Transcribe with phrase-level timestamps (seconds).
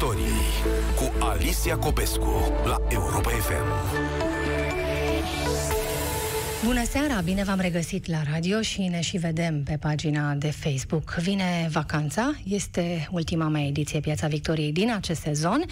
[0.00, 3.98] Victoriei cu Alicia Copescu la Europa FM.
[6.64, 11.14] Bună seara, bine v-am regăsit la radio și ne și vedem pe pagina de Facebook.
[11.14, 15.64] Vine vacanța, este ultima mea ediție Piața Victoriei din acest sezon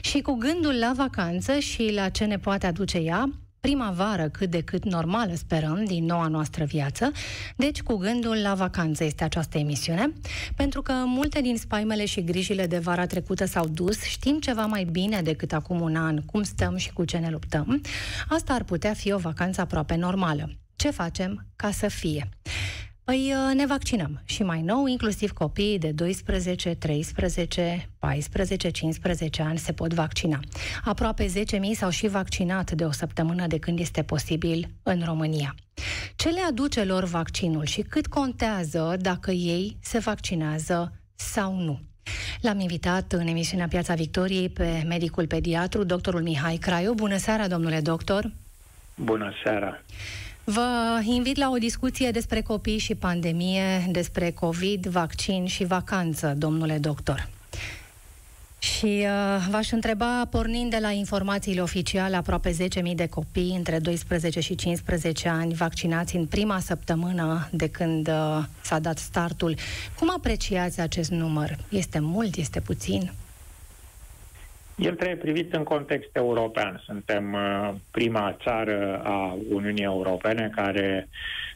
[0.00, 3.30] și cu gândul la vacanță și la ce ne poate aduce ea,
[3.60, 7.12] primăvară cât de cât normală, sperăm, din noua noastră viață.
[7.56, 10.12] Deci, cu gândul la vacanță este această emisiune,
[10.56, 14.84] pentru că multe din spaimele și grijile de vara trecută s-au dus, știm ceva mai
[14.84, 17.80] bine decât acum un an, cum stăm și cu ce ne luptăm.
[18.28, 20.50] Asta ar putea fi o vacanță aproape normală.
[20.76, 22.28] Ce facem ca să fie?
[23.06, 29.58] Păi uh, ne vaccinăm și mai nou, inclusiv copiii de 12, 13, 14, 15 ani
[29.58, 30.40] se pot vaccina.
[30.84, 31.30] Aproape 10.000
[31.72, 35.54] s-au și vaccinat de o săptămână de când este posibil în România.
[36.16, 41.80] Ce le aduce lor vaccinul și cât contează dacă ei se vaccinează sau nu?
[42.40, 46.92] L-am invitat în emisiunea Piața Victoriei pe medicul pediatru, doctorul Mihai Craiu.
[46.94, 48.30] Bună seara, domnule doctor!
[48.94, 49.82] Bună seara!
[50.48, 56.78] Vă invit la o discuție despre copii și pandemie, despre COVID, vaccin și vacanță, domnule
[56.78, 57.28] doctor.
[58.58, 64.40] Și uh, v-aș întreba, pornind de la informațiile oficiale, aproape 10.000 de copii între 12
[64.40, 69.56] și 15 ani vaccinați în prima săptămână de când uh, s-a dat startul.
[69.98, 71.58] Cum apreciați acest număr?
[71.68, 72.36] Este mult?
[72.36, 73.12] Este puțin?
[74.76, 76.82] El trebuie privit în context european.
[76.84, 81.08] Suntem uh, prima țară a Uniunii Europene care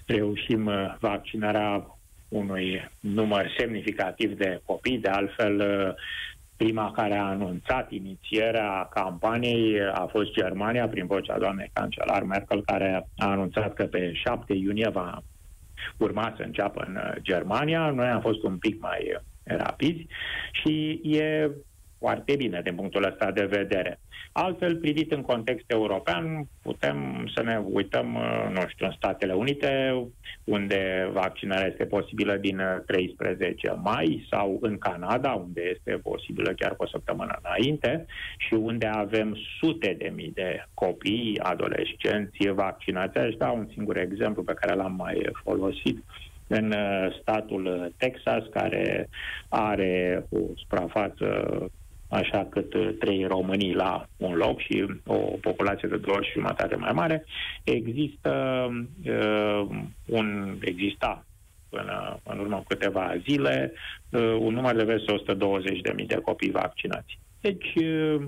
[0.06, 1.96] reușim uh, vaccinarea
[2.28, 4.98] unui număr semnificativ de copii.
[4.98, 5.94] De altfel, uh,
[6.56, 13.08] prima care a anunțat inițierea campaniei a fost Germania, prin vocea doamnei cancelar Merkel, care
[13.18, 15.22] a anunțat că pe 7 iunie va
[15.96, 17.90] urma să înceapă în Germania.
[17.90, 20.06] Noi am fost un pic mai rapizi
[20.52, 21.50] și e
[22.00, 24.00] foarte bine din punctul ăsta de vedere.
[24.32, 29.94] Altfel, privit în context european, putem să ne uităm, uh, nu știu, în Statele Unite,
[30.44, 36.76] unde vaccinarea este posibilă din 13 uh, mai, sau în Canada, unde este posibilă chiar
[36.76, 38.06] cu o săptămână înainte,
[38.36, 43.18] și unde avem sute de mii de copii, adolescenți vaccinați.
[43.18, 46.04] Aș da un singur exemplu pe care l-am mai folosit
[46.46, 49.08] în uh, statul Texas, care
[49.48, 51.26] are o suprafață
[52.10, 56.76] așa cât uh, trei românii la un loc și o populație de două și jumătate
[56.76, 57.24] mai mare,
[57.64, 58.32] există
[59.04, 59.68] uh,
[60.06, 61.24] un, exista
[61.68, 63.72] până în urmă câteva zile
[64.10, 65.12] uh, un număr de peste
[66.00, 67.18] 120.000 de copii vaccinați.
[67.40, 68.22] Deci uh,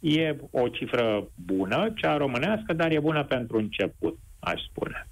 [0.00, 5.06] e o cifră bună, cea românească, dar e bună pentru început, aș spune.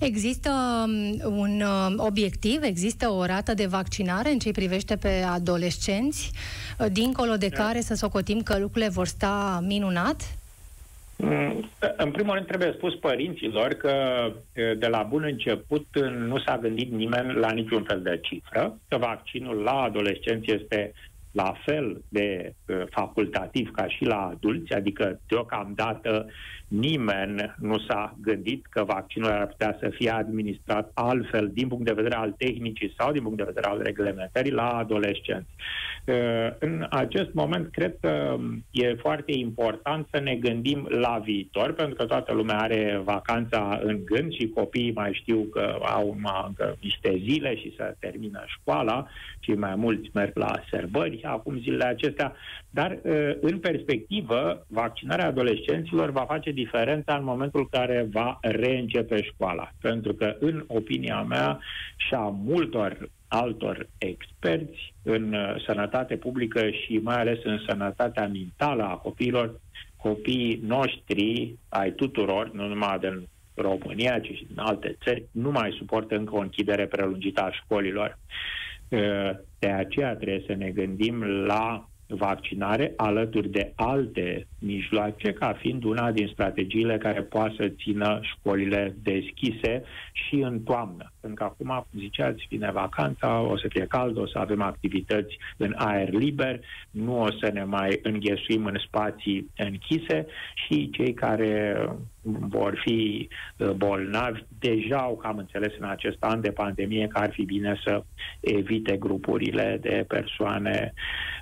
[0.00, 0.50] Există
[0.86, 6.30] um, un um, obiectiv, există o rată de vaccinare în ce privește pe adolescenți,
[6.78, 7.64] uh, dincolo de da.
[7.64, 10.36] care să socotim că lucrurile vor sta minunat?
[11.16, 13.92] Mm, în primul rând trebuie spus părinților că
[14.26, 15.86] uh, de la bun început
[16.28, 20.92] nu s-a gândit nimeni la niciun fel de cifră, că vaccinul la adolescenți este
[21.34, 26.26] la fel de uh, facultativ ca și la adulți, adică deocamdată
[26.68, 31.92] nimeni nu s-a gândit că vaccinul ar putea să fie administrat altfel din punct de
[31.92, 35.48] vedere al tehnicii sau din punct de vedere al reglementării la adolescenți.
[36.04, 36.14] Uh,
[36.58, 38.38] în acest moment, cred că
[38.70, 44.04] e foarte important să ne gândim la viitor, pentru că toată lumea are vacanța în
[44.04, 49.06] gând și copiii mai știu că au încă niște zile și să termină școala
[49.40, 52.32] și mai mulți merg la sărbări acum zilele acestea,
[52.70, 59.22] dar uh, în perspectivă, vaccinarea adolescenților va face diferența în momentul în care va reîncepe
[59.22, 59.70] școala.
[59.80, 61.58] Pentru că, în opinia mea
[61.96, 68.82] și a multor altor experți în uh, sănătate publică și mai ales în sănătatea mentală
[68.82, 69.60] a copiilor,
[69.96, 75.74] copiii noștri, ai tuturor, nu numai din România, ci și din alte țări, nu mai
[75.78, 78.18] suportă încă o închidere prelungită a școlilor.
[78.88, 85.84] Uh, de aceea trebuie să ne gândim la vaccinare alături de alte mijloace, ca fiind
[85.84, 91.13] una din strategiile care poate să țină școlile deschise și în toamnă.
[91.24, 95.38] Pentru că acum, cum ziceați, vine vacanța, o să fie cald, o să avem activități
[95.56, 96.60] în aer liber,
[96.90, 101.76] nu o să ne mai înghesuim în spații închise și cei care
[102.24, 107.30] vor fi uh, bolnavi deja au cam înțeles în acest an de pandemie că ar
[107.30, 108.04] fi bine să
[108.40, 110.92] evite grupurile de persoane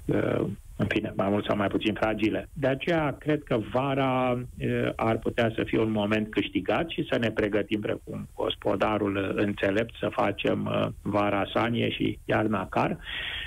[0.04, 0.44] uh,
[0.82, 2.48] în fine, mai mult sau mai puțin fragile.
[2.52, 7.18] De aceea, cred că vara e, ar putea să fie un moment câștigat și să
[7.18, 12.98] ne pregătim precum gospodarul înțelept să facem vara sanie și iarna car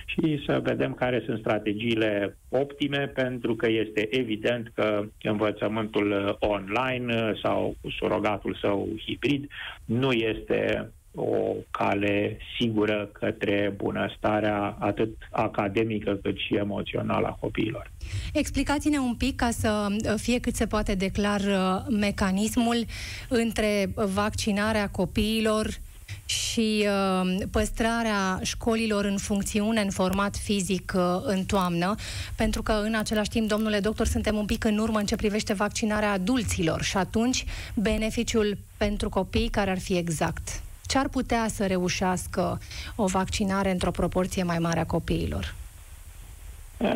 [0.06, 7.76] și să vedem care sunt strategiile optime, pentru că este evident că învățământul online sau
[7.98, 9.52] surogatul său hibrid
[9.86, 17.91] nu este o cale sigură către bunăstarea atât academică cât și emoțională a copiilor.
[18.33, 22.85] Explicați-ne un pic ca să fie cât se poate declar uh, mecanismul
[23.29, 25.67] între vaccinarea copiilor
[26.25, 31.95] și uh, păstrarea școlilor în funcțiune, în format fizic uh, în toamnă,
[32.35, 35.53] pentru că în același timp, domnule doctor, suntem un pic în urmă în ce privește
[35.53, 40.63] vaccinarea adulților și atunci beneficiul pentru copii care ar fi exact?
[40.88, 42.60] Ce ar putea să reușească
[42.96, 45.56] o vaccinare într-o proporție mai mare a copiilor?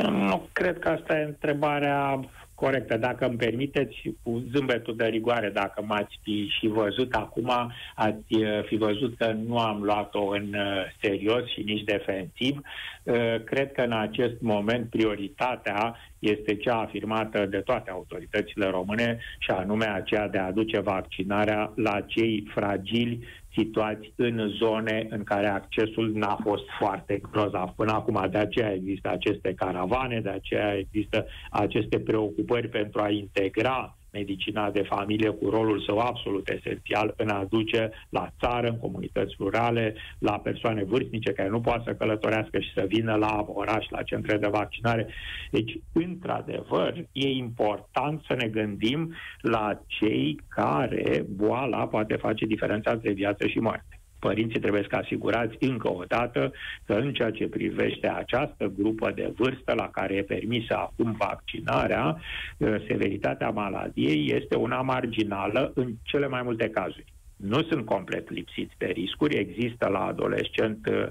[0.10, 2.20] Nu cred că asta e întrebarea
[2.60, 2.98] corectă.
[2.98, 7.52] Dacă îmi permiteți, cu zâmbetul de rigoare, dacă m-ați fi și văzut acum,
[7.96, 12.62] ați uh, fi văzut că nu am luat-o în uh, serios și nici defensiv.
[13.04, 19.51] Uh, cred că în acest moment prioritatea este cea afirmată de toate autoritățile române și
[19.51, 23.19] anume aceea de a aduce vaccinarea la cei fragili
[23.51, 28.27] situați în zone în care accesul n-a fost foarte grozav până acum.
[28.31, 34.82] De aceea există aceste caravane, de aceea există aceste preocupări pentru a integra medicina de
[34.82, 40.40] familie cu rolul său absolut esențial în a aduce la țară, în comunități rurale, la
[40.40, 44.48] persoane vârstnice care nu poate să călătorească și să vină la oraș, la centre de
[44.48, 45.08] vaccinare.
[45.52, 53.12] Deci, într-adevăr, e important să ne gândim la cei care boala poate face diferența între
[53.12, 53.99] viață și moarte.
[54.19, 56.51] Părinții trebuie să asigurați încă o dată
[56.86, 62.21] că în ceea ce privește această grupă de vârstă la care e permisă acum vaccinarea,
[62.57, 67.13] uh, severitatea maladiei este una marginală în cele mai multe cazuri.
[67.36, 71.07] Nu sunt complet lipsiți de riscuri, există la adolescent uh,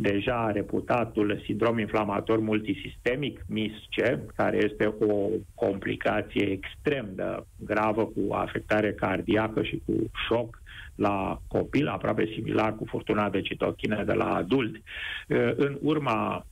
[0.00, 8.92] deja reputatul sindrom inflamator multisistemic, MIS-C, care este o complicație extrem de gravă cu afectare
[8.92, 9.92] cardiacă și cu
[10.28, 10.59] șoc
[10.94, 14.82] la copil, aproape similar cu furtuna de citochine de la adult.
[15.56, 16.46] În urma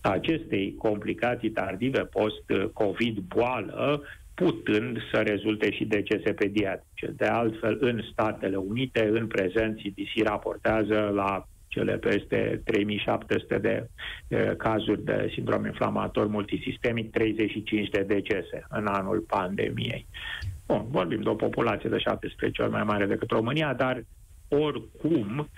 [0.00, 4.02] acestei complicații tardive post-COVID boală,
[4.34, 7.12] putând să rezulte și decese pediatrice.
[7.16, 13.88] De altfel, în Statele Unite, în prezent, CDC raportează la cele peste 3700 de
[14.28, 20.06] uh, cazuri de sindrom inflamator multisistemic, 35 de decese în anul pandemiei.
[20.70, 24.04] Bun, vorbim de o populație de 17 ori mai mare decât România, dar
[24.48, 25.48] oricum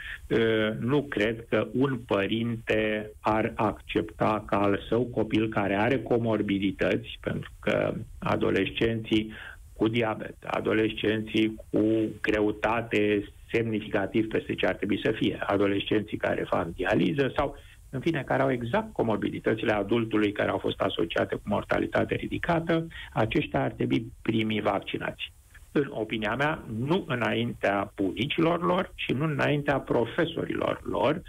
[0.80, 7.50] nu cred că un părinte ar accepta ca al său copil care are comorbidități, pentru
[7.60, 9.32] că adolescenții
[9.72, 11.82] cu diabet, adolescenții cu
[12.20, 18.00] greutate semnificativ peste ce ar trebui să fie, adolescenții care fac dializă sau uh, în
[18.00, 23.70] fine, care au exact comorbiditățile adultului care au fost asociate cu mortalitate ridicată, aceștia ar
[23.70, 25.32] trebui primii vaccinați.
[25.72, 31.22] În opinia mea, nu înaintea bunicilor lor și nu înaintea profesorilor lor,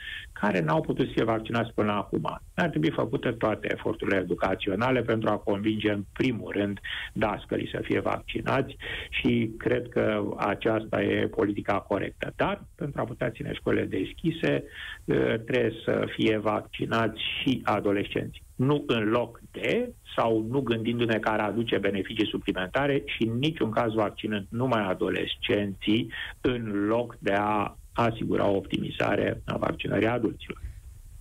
[0.44, 2.40] care n-au putut să fie vaccinați până acum.
[2.56, 6.80] Ar trebui făcute toate eforturile educaționale pentru a convinge în primul rând
[7.14, 8.78] dascării să fie vaccinați
[9.10, 12.34] și cred că aceasta e politica corectă.
[12.36, 14.64] Dar, pentru a putea ține școlile deschise,
[15.46, 21.40] trebuie să fie vaccinați și adolescenții nu în loc de sau nu gândindu-ne că ar
[21.40, 28.48] aduce beneficii suplimentare și în niciun caz vaccinând numai adolescenții în loc de a asigura
[28.48, 30.62] o optimizare a vaccinării adulților.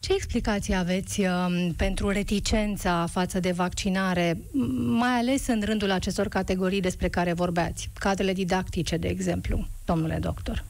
[0.00, 4.38] Ce explicații aveți um, pentru reticența față de vaccinare,
[4.86, 10.64] mai ales în rândul acestor categorii despre care vorbeați, cadrele didactice, de exemplu, domnule doctor?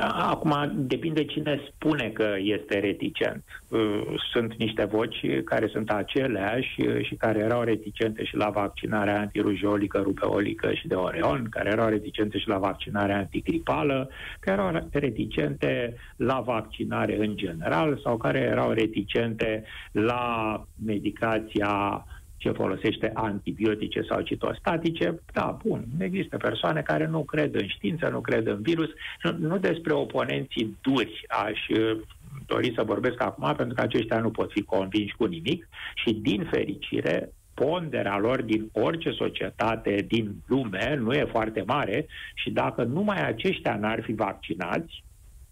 [0.00, 3.44] Acum depinde cine spune că este reticent.
[3.68, 4.02] Uh,
[4.32, 10.72] sunt niște voci care sunt aceleași și care erau reticente și la vaccinarea antirujolică, rupeolică
[10.72, 17.16] și de oreon, care erau reticente și la vaccinarea antigripală, care erau reticente la vaccinare
[17.18, 22.04] în general sau care erau reticente la medicația
[22.44, 28.20] ce folosește antibiotice sau citostatice, da, bun, există persoane care nu cred în știință, nu
[28.20, 28.88] cred în virus,
[29.22, 32.00] nu, nu despre oponenții duri aș uh,
[32.46, 36.48] dori să vorbesc acum, pentru că aceștia nu pot fi convinși cu nimic și, din
[36.50, 43.26] fericire, ponderea lor din orice societate din lume nu e foarte mare și dacă numai
[43.26, 45.03] aceștia n-ar fi vaccinați,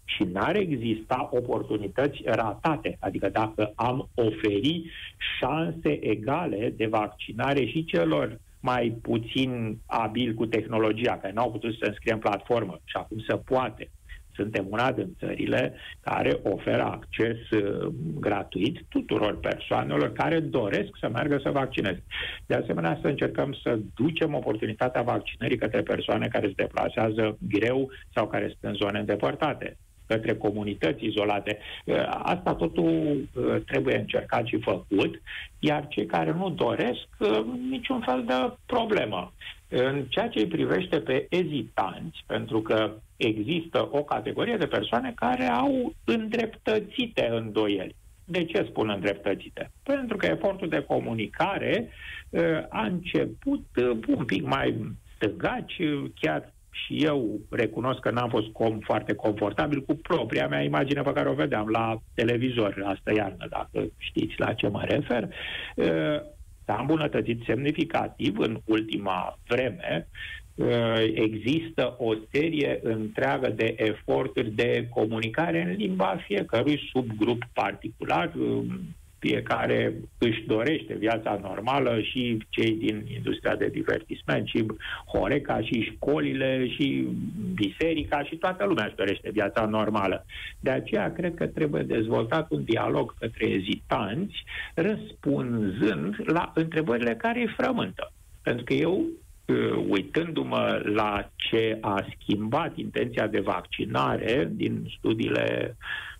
[0.05, 2.97] și n-ar exista oportunități ratate.
[2.99, 4.91] Adică dacă am oferi
[5.39, 11.77] șanse egale de vaccinare și celor mai puțin abili cu tehnologia, care n-au putut să
[11.81, 13.89] se înscrie în platformă și acum se poate,
[14.35, 21.39] suntem una din țările care oferă acces uh, gratuit tuturor persoanelor care doresc să meargă
[21.43, 22.03] să vaccineze.
[22.45, 28.27] De asemenea, să încercăm să ducem oportunitatea vaccinării către persoane care se deplasează greu sau
[28.27, 31.57] care sunt în zone îndepărtate către comunități izolate.
[31.85, 35.21] Uh, asta totul uh, trebuie încercat și făcut,
[35.59, 37.07] iar cei care nu doresc,
[37.69, 39.33] niciun fel de problemă.
[39.67, 45.45] În ceea ce îi privește pe ezitanți, pentru că există o categorie de persoane care
[45.45, 47.95] au îndreptățite îndoieli.
[48.25, 49.71] De ce spun îndreptățite?
[49.83, 51.89] Pentru că efortul de comunicare
[52.29, 55.81] uh, a început uh, un pic mai stăgaci,
[56.19, 61.13] chiar și eu recunosc că n-am fost com foarte confortabil cu propria mea imagine pe
[61.13, 65.29] care o vedeam la televizor asta iarnă, dacă știți la ce mă refer.
[65.75, 65.85] Uh,
[66.65, 70.07] s-a îmbunătățit semnificativ în ultima vreme.
[70.55, 78.31] Uh, există o serie întreagă de eforturi de comunicare în limba fiecărui subgrup particular.
[79.23, 84.65] Uh, fiecare își dorește viața normală și cei din industria de divertisment, și
[85.05, 87.07] Horeca, și școlile, și
[87.53, 90.25] biserica, și toată lumea își dorește viața normală.
[90.59, 97.53] De aceea cred că trebuie dezvoltat un dialog către ezitanți, răspunzând la întrebările care îi
[97.57, 98.11] frământă.
[98.41, 98.93] Pentru că eu
[99.45, 106.12] uh, uitându-mă la ce a schimbat intenția de vaccinare din studiile Uh,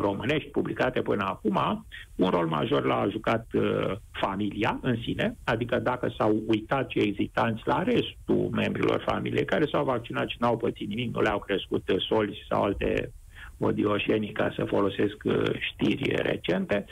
[0.00, 1.86] românești publicate până acum,
[2.16, 7.62] un rol major l-a jucat uh, familia în sine, adică dacă s-au uitat cei ezitanți
[7.64, 12.04] la restul membrilor familiei care s-au vaccinat și n-au pățit nimic, nu le-au crescut uh,
[12.08, 13.12] solzi sau alte
[13.58, 15.16] odioșenii ca să folosesc
[15.58, 16.84] știri recente.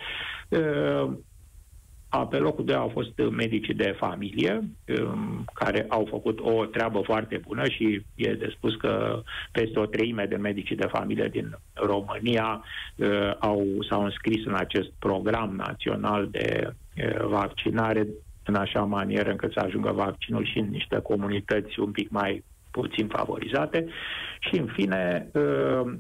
[2.19, 4.63] Pe locul 2 au fost medicii de familie,
[5.01, 9.87] um, care au făcut o treabă foarte bună și e de spus că peste o
[9.87, 12.65] treime de medicii de familie din România
[12.97, 18.07] uh, au, s-au înscris în acest program național de uh, vaccinare
[18.45, 23.07] în așa manieră încât să ajungă vaccinul și în niște comunități un pic mai puțin
[23.07, 23.87] favorizate.
[24.41, 25.93] Și, în fine, uh,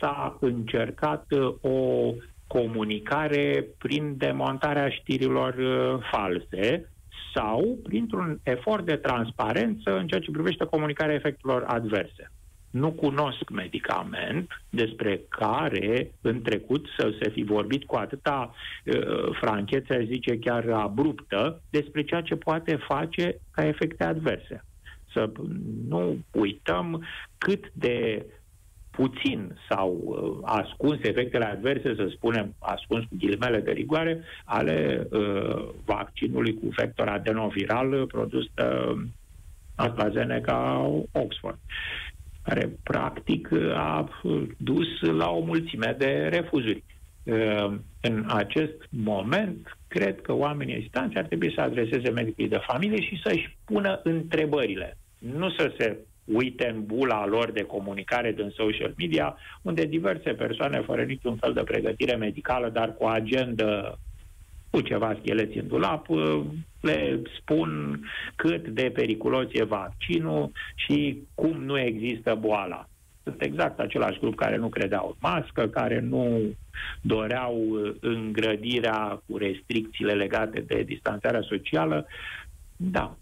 [0.00, 1.26] s-a încercat
[1.60, 2.10] o
[2.52, 6.88] comunicare prin demontarea știrilor uh, false
[7.34, 12.30] sau printr-un efort de transparență în ceea ce privește comunicarea efectelor adverse.
[12.70, 18.54] Nu cunosc medicament despre care în trecut să se fi vorbit cu atâta
[18.84, 24.64] uh, franchețe, zice chiar abruptă, despre ceea ce poate face ca efecte adverse.
[25.12, 25.30] Să
[25.88, 27.04] nu uităm
[27.38, 28.26] cât de
[28.96, 35.68] puțin sau uh, ascuns efectele adverse, să spunem, ascuns cu ghilimele de rigoare, ale uh,
[35.84, 38.64] vaccinului cu vector adenoviral produs de
[39.74, 41.58] AstraZeneca Oxford
[42.42, 44.08] care practic a
[44.56, 46.84] dus la o mulțime de refuzuri.
[47.22, 53.00] Uh, în acest moment, cred că oamenii ezitanți ar trebui să adreseze medicului de familie
[53.00, 54.96] și să-și pună întrebările.
[55.18, 60.80] Nu să se uite în bula lor de comunicare din social media, unde diverse persoane,
[60.80, 63.98] fără niciun fel de pregătire medicală, dar cu agendă
[64.70, 66.06] cu ceva scheleți în dulap,
[66.80, 68.00] le spun
[68.36, 72.86] cât de periculos e vaccinul și cum nu există boala.
[73.22, 76.40] Sunt exact același grup care nu credeau în mască, care nu
[77.00, 77.56] doreau
[78.00, 82.06] îngrădirea cu restricțiile legate de distanțarea socială.
[82.76, 83.16] Da,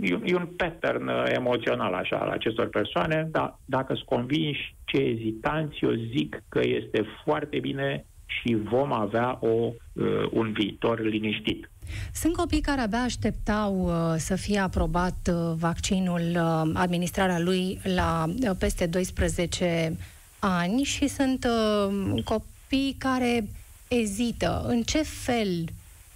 [0.00, 4.96] e, e un pattern uh, emoțional așa al acestor persoane, dar dacă sunt convinși ce
[4.96, 9.48] ezitanți, eu zic că este foarte bine și vom avea o,
[9.92, 11.70] uh, un viitor liniștit.
[12.12, 18.24] Sunt copii care abia așteptau uh, să fie aprobat uh, vaccinul, uh, administrarea lui la
[18.28, 19.96] uh, peste 12
[20.38, 23.48] ani și sunt uh, copii care
[23.88, 24.64] ezită.
[24.66, 25.64] În ce fel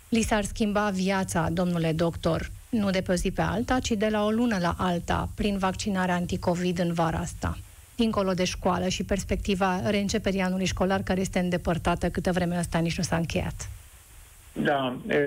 [0.08, 4.08] li s-ar schimba viața, domnule doctor, nu de pe o zi pe alta, ci de
[4.08, 7.58] la o lună la alta, prin vaccinarea anticovid în vara asta,
[7.96, 12.96] dincolo de școală și perspectiva reînceperii anului școlar care este îndepărtată câtă vreme asta nici
[12.96, 13.68] nu s-a încheiat.
[14.52, 15.26] Da, e,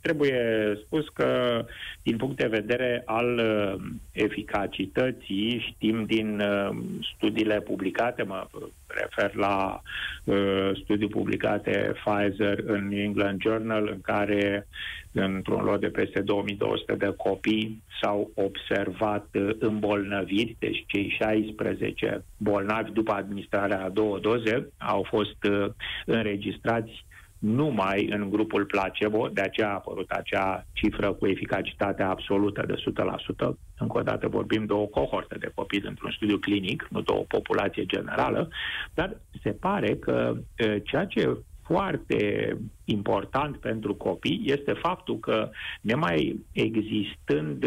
[0.00, 0.42] trebuie
[0.84, 1.64] spus că
[2.02, 3.82] din punct de vedere al uh,
[4.12, 6.76] eficacității știm din uh,
[7.16, 8.46] studiile publicate, mă
[8.86, 9.82] refer la
[10.24, 14.66] uh, studii publicate Pfizer în New England Journal în care
[15.12, 22.90] într-un lot de peste 2200 de copii s-au observat uh, îmbolnăviri, deci cei 16 bolnavi
[22.92, 25.66] după administrarea a două doze au fost uh,
[26.06, 27.04] înregistrați
[27.44, 33.56] numai în grupul placebo, de aceea a apărut acea cifră cu eficacitate absolută de 100%.
[33.78, 37.24] Încă o dată vorbim de o cohortă de copii într-un studiu clinic, nu de o
[37.28, 38.48] populație generală,
[38.94, 40.36] dar se pare că
[40.82, 47.66] ceea ce foarte important pentru copii este faptul că, nemai existând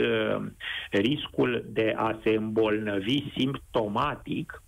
[0.92, 4.62] riscul de a se îmbolnăvi simptomatic,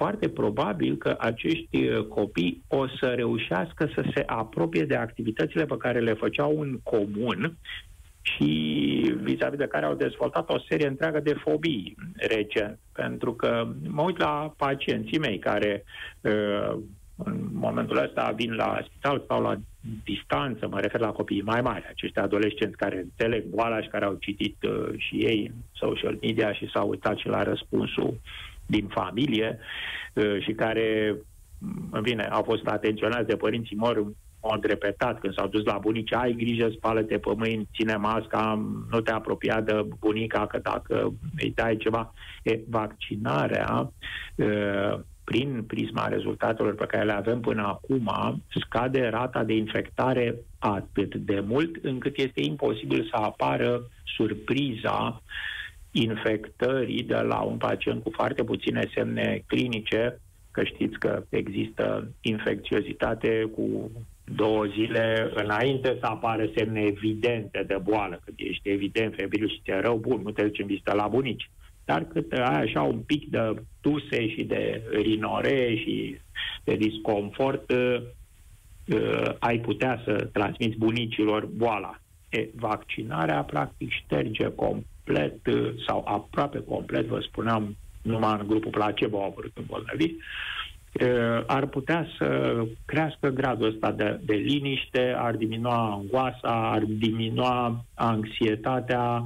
[0.00, 5.76] foarte probabil că acești uh, copii o să reușească să se apropie de activitățile pe
[5.76, 7.56] care le făceau în comun
[8.22, 8.52] și
[9.22, 12.78] vis-a-vis de care au dezvoltat o serie întreagă de fobii recent.
[12.92, 15.84] Pentru că mă uit la pacienții mei care
[16.20, 16.78] uh,
[17.24, 19.56] în momentul ăsta vin la spital sau la
[20.04, 24.16] distanță, mă refer la copiii mai mari, acești adolescenți care înțeleg boala și care au
[24.20, 28.20] citit uh, și ei în social media și s-au uitat și la răspunsul
[28.70, 29.58] din familie
[30.14, 31.16] uh, și care,
[31.58, 34.12] mm, în fine, au fost atenționați de părinții mor în
[34.42, 39.00] mod repetat când s-au dus la bunici, ai grijă, spală-te pe mâini, ține masca, nu
[39.00, 42.14] te apropia de bunica, că dacă îi dai ceva.
[42.42, 43.92] E, vaccinarea
[44.34, 48.10] uh, prin prisma rezultatelor pe care le avem până acum,
[48.48, 53.82] scade rata de infectare atât de mult încât este imposibil să apară
[54.16, 55.22] surpriza
[55.90, 60.20] infectării de la un pacient cu foarte puține semne clinice,
[60.50, 63.90] că știți că există infecțiozitate cu
[64.24, 68.20] două zile înainte să apară semne evidente de boală.
[68.24, 71.50] Când ești evident febril și ți-e rău, bun, nu te duci în vizită la bunici.
[71.84, 76.20] Dar cât ai așa un pic de tuse și de rinore și
[76.64, 78.02] de disconfort, uh,
[79.38, 82.00] ai putea să transmiți bunicilor boala.
[82.28, 88.70] E, vaccinarea practic șterge complet complet uh, sau aproape complet, vă spuneam, numai în grupul
[88.70, 90.16] placebo au apărut îmbolnăviri,
[91.00, 97.84] uh, ar putea să crească gradul ăsta de, de liniște, ar diminua angoasa, ar diminua
[97.94, 99.22] anxietatea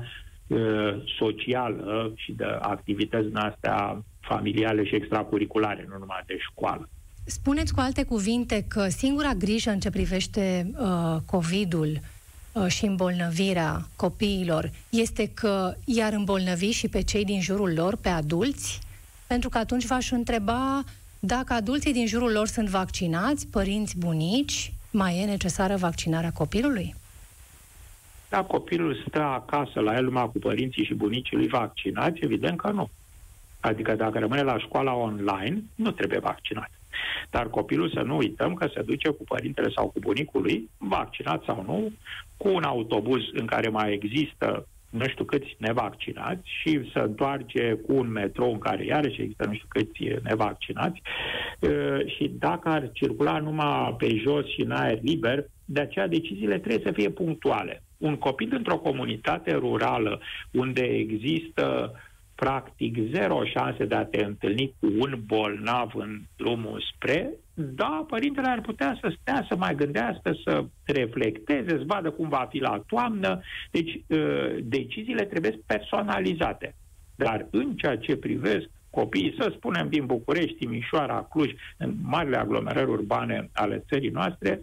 [0.47, 6.89] uh, socială și de activități din astea familiale și extracurriculare, nu numai de școală.
[7.27, 12.14] Spuneți cu alte cuvinte că singura grijă în ce privește uh, COVID-ul Uh,
[12.67, 18.81] și îmbolnăvirea copiilor este că i-ar îmbolnăvi și pe cei din jurul lor, pe adulți?
[19.27, 20.85] Pentru că atunci v-aș întreba
[21.19, 26.95] dacă adulții din jurul lor sunt vaccinați, părinți, bunici, mai e necesară vaccinarea copilului?
[28.29, 32.71] Da, copilul stă acasă la el numai cu părinții și bunicii lui vaccinați, evident că
[32.71, 32.91] nu.
[33.61, 36.71] Adică dacă rămâne la școala online, nu trebuie vaccinat.
[37.31, 41.43] Dar copilul să nu uităm că se duce cu părintele sau cu bunicul lui, vaccinat
[41.45, 41.93] sau nu,
[42.37, 47.95] cu un autobuz în care mai există nu știu câți nevaccinați și să întoarce cu
[47.95, 51.03] un metrou în care iarăși există nu știu câți nevaccinați
[52.07, 56.87] și dacă ar circula numai pe jos și în aer liber, de aceea deciziile trebuie
[56.87, 57.83] să fie punctuale.
[57.99, 60.21] Un copil într-o comunitate rurală
[60.53, 61.93] unde există
[62.35, 68.49] practic zero șanse de a te întâlni cu un bolnav în drumul spre, da, părintele
[68.49, 72.83] ar putea să stea, să mai gândească, să reflecteze, să vadă cum va fi la
[72.87, 73.41] toamnă.
[73.71, 76.75] Deci, uh, deciziile trebuie personalizate.
[77.17, 82.91] Dar în ceea ce privesc copiii, să spunem, din București, Timișoara, Cluj, în marile aglomerări
[82.91, 84.61] urbane ale țării noastre,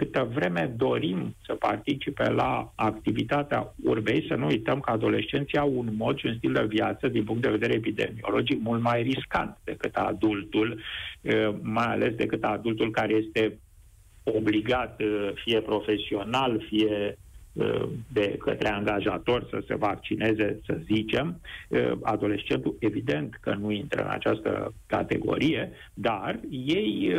[0.00, 5.88] câtă vreme dorim să participe la activitatea urbei, să nu uităm că adolescenții au un
[5.96, 9.96] mod și un stil de viață din punct de vedere epidemiologic mult mai riscant decât
[9.96, 10.80] adultul,
[11.62, 13.58] mai ales decât adultul care este
[14.24, 15.00] obligat,
[15.34, 17.18] fie profesional, fie
[18.12, 21.40] de către angajator să se vaccineze, să zicem.
[22.02, 27.12] Adolescentul, evident că nu intră în această categorie, dar ei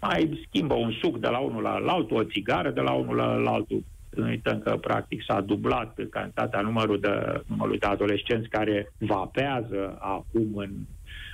[0.00, 3.50] mai schimbă un suc de la unul la altul, o țigară de la unul la
[3.50, 3.82] altul.
[4.14, 10.56] Nu uităm că practic s-a dublat cantitatea numărul de, numărul de adolescenți care vapează acum
[10.56, 10.70] în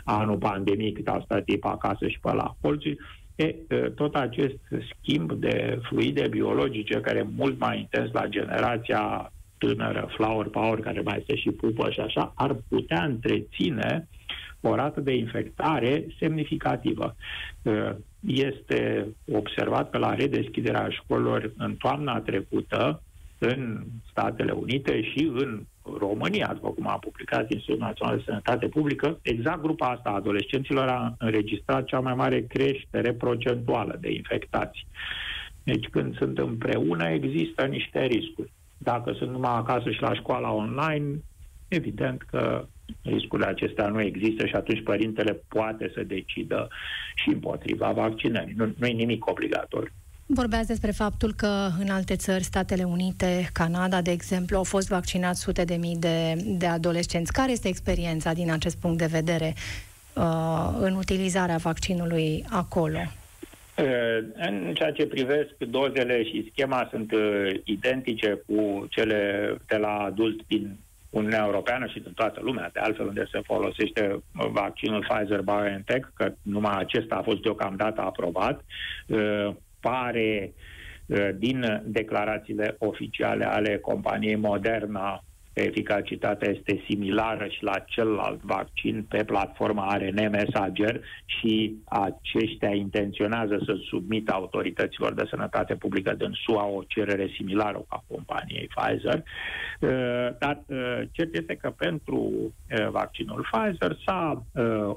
[0.05, 2.99] anul pandemiei cât au stat tip acasă și pe la colții.
[3.37, 3.55] E,
[3.95, 4.59] tot acest
[4.91, 11.01] schimb de fluide biologice, care e mult mai intens la generația tânără, flower power, care
[11.01, 14.09] mai se și pupă și așa, ar putea întreține
[14.61, 17.17] o rată de infectare semnificativă.
[17.63, 17.91] Uh,
[18.21, 23.03] este observat că la redeschiderea școlilor în toamna trecută,
[23.39, 25.65] în Statele Unite și în
[25.99, 30.89] România, după cum a publicat Institutul Național de Sănătate Publică, exact grupa asta a adolescenților
[30.89, 34.87] a înregistrat cea mai mare creștere procentuală de infectați.
[35.63, 38.53] Deci când sunt împreună există niște riscuri.
[38.79, 41.21] Dacă sunt numai acasă și la școala online,
[41.69, 42.67] evident că
[43.03, 46.69] riscurile acestea nu există și atunci părintele poate să decidă
[47.15, 48.55] și împotriva vaccinării.
[48.57, 49.93] Nu, nu e nimic obligatoriu.
[50.35, 55.41] Vorbeați despre faptul că în alte țări, Statele Unite, Canada, de exemplu, au fost vaccinați
[55.41, 57.33] sute de mii de, de adolescenți.
[57.33, 59.55] Care este experiența din acest punct de vedere
[60.15, 62.99] uh, în utilizarea vaccinului acolo?
[62.99, 69.99] Uh, în ceea ce privesc dozele și schema sunt uh, identice cu cele de la
[69.99, 70.77] adult din
[71.11, 76.75] Uniunea Europeană și din toată lumea, de altfel unde se folosește vaccinul Pfizer-BioNTech, că numai
[76.79, 78.65] acesta a fost deocamdată aprobat,
[79.85, 80.55] uh, pare
[81.37, 89.87] din declarațiile oficiale ale companiei Moderna eficacitatea este similară și la celălalt vaccin pe platforma
[89.87, 97.31] ARN Messenger și aceștia intenționează să submită autorităților de sănătate publică din SUA o cerere
[97.37, 99.23] similară ca companiei Pfizer.
[99.81, 104.43] Uh, dar uh, cert este că pentru uh, vaccinul Pfizer s-a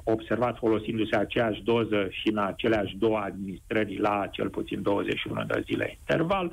[0.04, 5.96] observat folosindu-se aceeași doză și în aceleași două administrări la cel puțin 21 de zile
[5.98, 6.52] interval,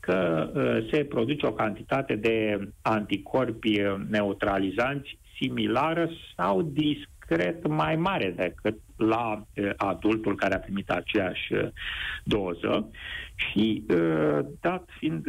[0.00, 8.78] că uh, se produce o cantitate de anticorpi neutralizanți similară sau discret mai mare decât
[8.96, 11.68] la uh, adultul care a primit aceeași uh,
[12.24, 12.90] doză
[13.34, 13.84] și
[14.60, 15.26] dat fiind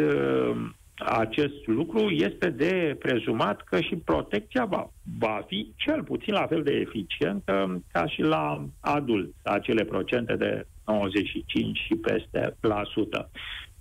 [1.05, 6.63] acest lucru, este de prezumat că și protecția va, va fi cel puțin la fel
[6.63, 13.29] de eficientă ca și la adult, acele procente de 95 și peste la sută.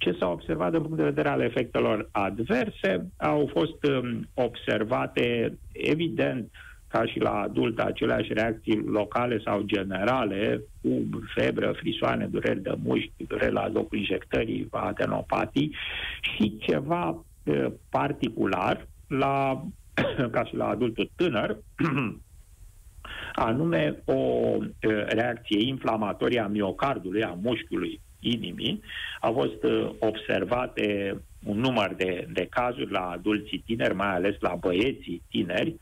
[0.00, 6.50] Ce s-a observat din punct de vedere al efectelor adverse au fost um, observate, evident,
[6.88, 13.26] ca și la adult, aceleași reacții locale sau generale, cu febră, frisoane, dureri de mușchi,
[13.26, 15.74] dureri la locul injectării, adenopatii
[16.20, 19.64] și ceva uh, particular la,
[20.34, 21.56] ca și la adultul tânăr,
[23.48, 24.66] anume o uh,
[25.06, 28.82] reacție inflamatorie a miocardului, a mușchiului inimii.
[29.20, 34.54] Au fost uh, observate un număr de, de cazuri la adulții tineri, mai ales la
[34.54, 35.76] băieții tineri.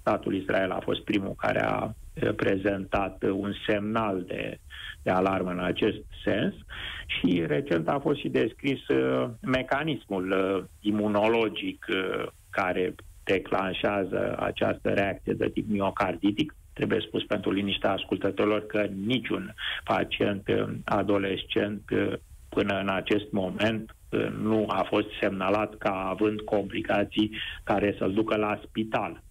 [0.00, 4.58] Statul Israel a fost primul care a uh, prezentat un semnal de,
[5.02, 6.54] de alarmă în acest sens
[7.06, 15.32] și recent a fost și descris uh, mecanismul uh, imunologic uh, care declanșează această reacție
[15.32, 22.12] de tip miocarditic Trebuie spus pentru liniștea ascultătorilor că niciun pacient uh, adolescent uh,
[22.48, 27.30] până în acest moment uh, nu a fost semnalat ca având complicații
[27.64, 29.22] care să-l ducă la spital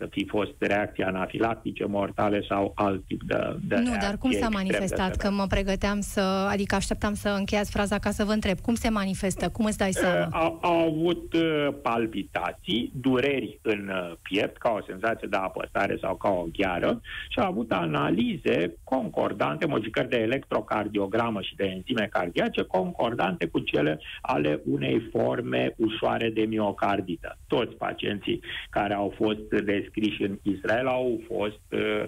[0.00, 4.48] să fi fost reacții anafilactice, mortale sau alt tip de, de Nu, dar cum s-a
[4.48, 5.16] manifestat?
[5.16, 8.58] Că mă pregăteam să, adică așteptam să încheiați fraza ca să vă întreb.
[8.60, 9.48] Cum se manifestă?
[9.48, 10.26] Cum îți dai seama?
[10.26, 15.98] Uh, au, au avut uh, palpitații, dureri în uh, piept, ca o senzație de apăsare
[16.00, 22.08] sau ca o gheară și au avut analize concordante, modificări de electrocardiogramă și de enzime
[22.10, 27.38] cardiace concordante cu cele ale unei forme ușoare de miocardită.
[27.46, 32.04] Toți pacienții care au fost descriși scriși în Israel au fost uh,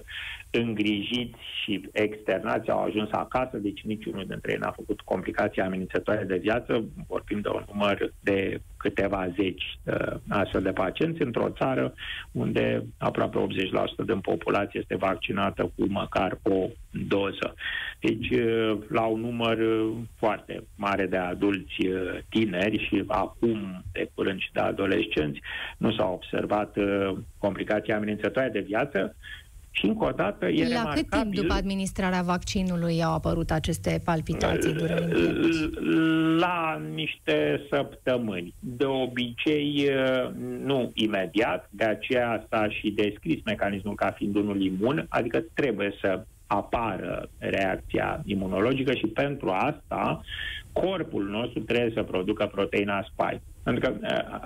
[0.52, 6.36] îngrijiți și externați, au ajuns acasă, deci niciunul dintre ei n-a făcut complicații amenințătoare de
[6.36, 11.94] viață, vorbim de un număr de câteva zeci de astfel de pacienți într-o țară
[12.32, 13.46] unde aproape
[14.02, 17.54] 80% din populație este vaccinată cu măcar o doză.
[18.00, 24.10] Deci, uh, la un număr uh, foarte mare de adulți uh, tineri și acum, de
[24.14, 25.40] curând și de adolescenți,
[25.76, 26.76] nu s-au observat
[27.38, 29.16] complicații amenințătoare de viață,
[29.74, 31.02] și încă o dată e La remarcabil...
[31.02, 35.30] cât timp după administrarea vaccinului au apărut aceste palpitații dureri
[36.38, 38.54] La niște săptămâni.
[38.58, 39.90] De obicei,
[40.64, 46.24] nu imediat, de aceea s-a și descris mecanismul ca fiind unul imun, adică trebuie să
[46.54, 50.22] apară reacția imunologică și pentru asta
[50.72, 53.42] corpul nostru trebuie să producă proteina spike.
[53.62, 53.96] Pentru că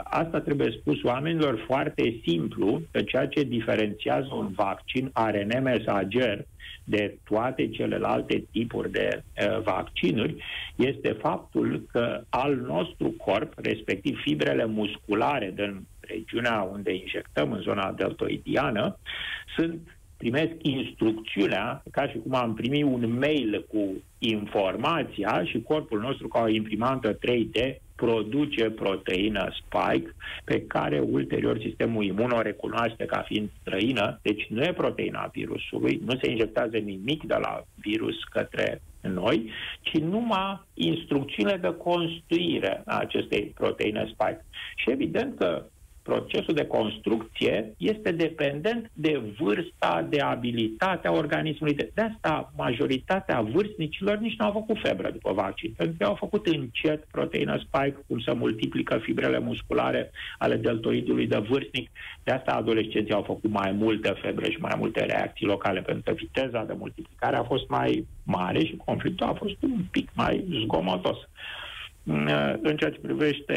[0.05, 6.45] asta trebuie spus oamenilor foarte simplu, că ceea ce diferențiază un vaccin ARN mesager
[6.85, 10.45] de toate celelalte tipuri de uh, vaccinuri
[10.77, 17.93] este faptul că al nostru corp, respectiv fibrele musculare din regiunea unde injectăm, în zona
[17.93, 18.99] deltoidiană,
[19.57, 26.29] sunt primesc instrucțiunea, ca și cum am primit un mail cu informația și corpul nostru
[26.29, 33.25] ca o imprimantă 3D produce proteină spike pe care ulterior sistemul imun o recunoaște ca
[33.27, 38.83] fiind străină, deci nu e proteina virusului, nu se injectează nimic de la virus către
[39.01, 39.51] noi,
[39.81, 44.45] ci numai instrucțiile de construire a acestei proteine spike.
[44.77, 45.65] Și evident că
[46.07, 51.75] procesul de construcție este dependent de vârsta, de abilitatea organismului.
[51.75, 56.15] De, de asta majoritatea vârstnicilor nici nu au făcut febră după vaccin, pentru că au
[56.15, 61.91] făcut încet proteină spike, cum să multiplică fibrele musculare ale deltoidului de vârstnic.
[62.25, 66.13] De asta adolescenții au făcut mai multe febre și mai multe reacții locale, pentru că
[66.13, 71.19] viteza de multiplicare a fost mai mare și conflictul a fost un pic mai zgomotos.
[72.63, 73.57] În ceea ce privește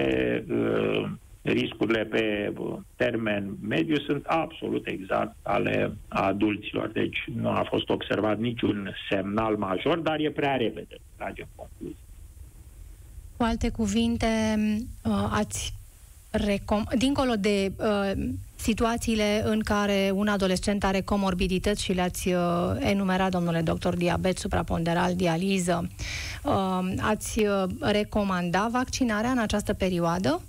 [0.49, 1.09] uh,
[1.41, 2.53] riscurile pe
[2.95, 6.87] termen mediu sunt absolut exact ale adulților.
[6.87, 12.07] Deci nu a fost observat niciun semnal major, dar e prea repede, tragem concluzii.
[13.37, 14.27] Cu alte cuvinte,
[15.03, 15.73] uh, ați
[16.31, 18.11] recom- dincolo de uh,
[18.55, 22.41] situațiile în care un adolescent are comorbidități și le-ați uh,
[22.79, 25.89] enumerat, domnule doctor, diabet supraponderal, dializă,
[26.43, 30.41] uh, ați uh, recomanda vaccinarea în această perioadă?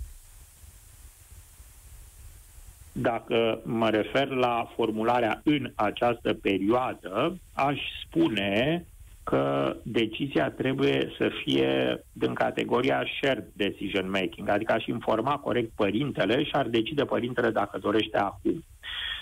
[2.92, 8.84] Dacă mă refer la formularea în această perioadă, aș spune
[9.24, 16.44] că decizia trebuie să fie în categoria shared decision making, adică aș informa corect părintele
[16.44, 18.64] și ar decide părintele dacă dorește acum.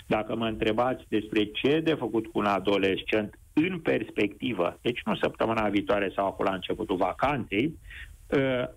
[0.07, 5.69] Dacă mă întrebați despre ce de făcut cu un adolescent în perspectivă, deci nu săptămâna
[5.69, 7.73] viitoare sau acolo la începutul vacanței, ă,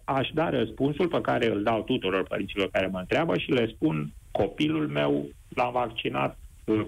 [0.05, 4.13] aș da răspunsul pe care îl dau tuturor părinților care mă întreabă și le spun
[4.31, 6.39] copilul meu l-am vaccinat,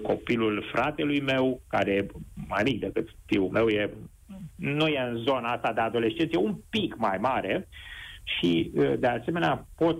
[0.01, 2.07] copilul fratelui meu, care e
[2.47, 3.89] mai mic decât fiul meu, e,
[4.55, 7.67] nu e în zona asta de adolescență, e un pic mai mare.
[8.39, 9.97] Și de asemenea pot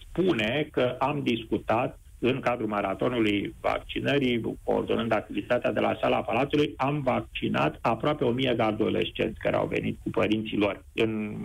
[0.00, 7.00] spune că am discutat în cadrul maratonului vaccinării, coordonând activitatea de la sala Palatului, am
[7.02, 11.36] vaccinat aproape o mie de adolescenți care au venit cu părinții lor în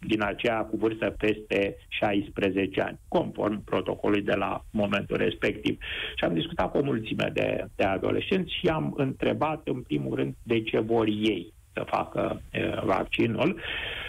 [0.00, 5.78] din aceea cu vârstă peste 16 ani, conform protocolului de la momentul respectiv.
[6.16, 10.34] Și am discutat cu o mulțime de, de adolescenți și am întrebat, în primul rând,
[10.42, 13.60] de ce vor ei să facă uh, vaccinul,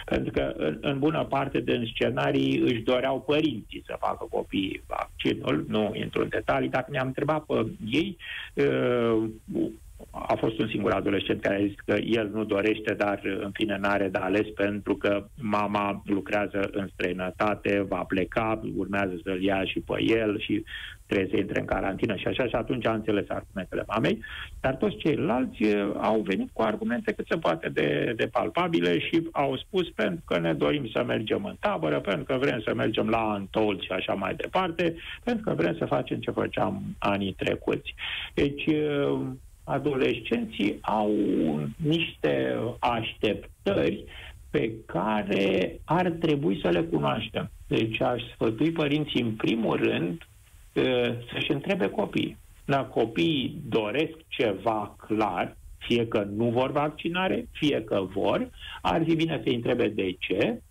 [0.04, 5.64] pentru că în, în bună parte din scenarii își doreau părinții să facă copiii vaccinul,
[5.68, 8.16] nu intru în detalii, dacă ne-am întrebat pe ei,
[8.54, 9.30] uh,
[10.10, 13.78] a fost un singur adolescent care a zis că el nu dorește, dar în fine
[13.78, 19.80] n-are de ales pentru că mama lucrează în străinătate, va pleca, urmează să-l ia și
[19.80, 20.64] pe el și
[21.06, 24.22] trebuie să intre în carantină și așa și atunci a înțeles argumentele mamei,
[24.60, 29.28] dar toți ceilalți eh, au venit cu argumente cât se poate de, de palpabile și
[29.32, 33.08] au spus pentru că ne dorim să mergem în tabără, pentru că vrem să mergem
[33.08, 37.94] la Antol și așa mai departe, pentru că vrem să facem ce făceam anii trecuți.
[38.34, 39.18] Deci eh,
[39.68, 41.10] adolescenții au
[41.76, 44.04] niște așteptări
[44.50, 47.50] pe care ar trebui să le cunoaștem.
[47.66, 50.22] Deci aș sfătui părinții în primul rând
[51.32, 52.36] să-și întrebe copiii.
[52.64, 58.50] Dacă copiii doresc ceva clar, fie că nu vor vaccinare, fie că vor,
[58.82, 60.62] ar fi bine să-i întrebe de ce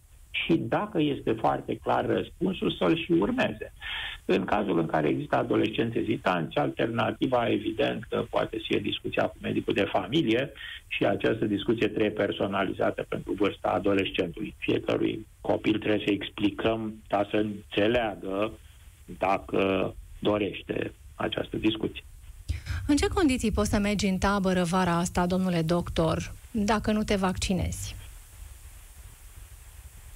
[0.43, 3.73] și dacă este foarte clar răspunsul, să-l și urmeze.
[4.25, 9.37] În cazul în care există adolescenți ezitanți, alternativa, evident, că poate să fie discuția cu
[9.41, 10.51] medicul de familie
[10.87, 14.55] și această discuție trebuie personalizată pentru vârsta adolescentului.
[14.57, 18.51] Fiecărui copil trebuie să explicăm ca să înțeleagă
[19.19, 22.03] dacă dorește această discuție.
[22.87, 27.15] În ce condiții poți să mergi în tabără vara asta, domnule doctor, dacă nu te
[27.15, 27.95] vaccinezi?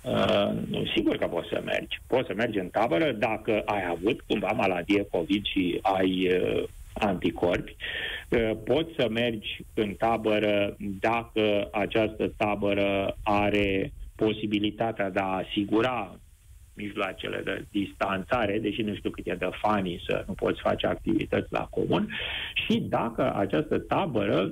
[0.04, 0.52] Uh,
[0.96, 2.00] sigur că poți să mergi.
[2.08, 7.76] Poți să mergi în tabără dacă ai avut cumva maladie COVID și ai uh, anticorpi.
[8.30, 16.16] Uh, poți să mergi în tabără dacă această tabără are posibilitatea de a asigura
[16.74, 21.48] mijloacele de distanțare, deși nu știu cât e de fani să nu poți face activități
[21.54, 22.10] la comun,
[22.66, 24.52] și dacă această tabără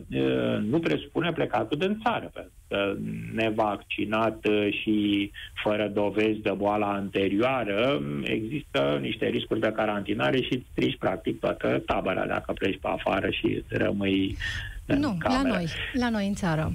[0.61, 2.95] nu presupune plecatul din țară, pentru că
[3.33, 4.45] nevaccinat
[4.81, 5.31] și
[5.63, 12.25] fără dovezi de boala anterioară, există niște riscuri de carantinare și strici practic toată tabăra
[12.25, 14.37] dacă pleci pe afară și rămâi
[14.85, 15.47] nu, cameră.
[15.47, 16.71] la noi, la noi în țară.